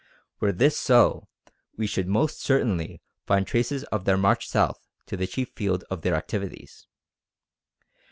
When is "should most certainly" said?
1.85-3.03